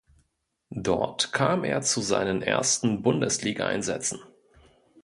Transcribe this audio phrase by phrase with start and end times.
[0.73, 4.17] Dort kam er zu seinen ersten Bundesliga-Einsätzen.